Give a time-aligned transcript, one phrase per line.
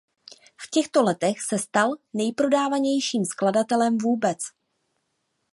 [0.57, 4.39] V těchto letech se stal nejprodávanějším skladatelem vůbec.